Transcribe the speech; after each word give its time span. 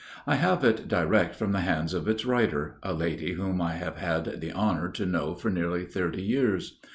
I 0.25 0.33
have 0.37 0.63
it 0.63 0.87
direct 0.87 1.35
from 1.35 1.51
the 1.51 1.59
hands 1.59 1.93
of 1.93 2.07
its 2.07 2.25
writer, 2.25 2.79
a 2.81 2.91
lady 2.91 3.33
whom 3.33 3.61
I 3.61 3.73
have 3.73 3.97
had 3.97 4.41
the 4.41 4.51
honor 4.51 4.89
to 4.89 5.05
know 5.05 5.35
for 5.35 5.51
nearly 5.51 5.85
thirty 5.85 6.23
years. 6.23 6.79